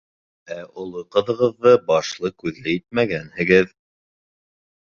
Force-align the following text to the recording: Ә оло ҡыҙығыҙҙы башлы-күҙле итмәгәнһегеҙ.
Ә 0.53 0.55
оло 0.83 1.03
ҡыҙығыҙҙы 1.15 1.75
башлы-күҙле 1.91 2.75
итмәгәнһегеҙ. 2.79 3.73